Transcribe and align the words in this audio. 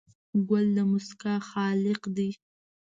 ګل 0.47 0.65
د 0.75 0.77
موسکا 0.91 1.33
خالق 1.49 2.01
دی. 2.15 2.29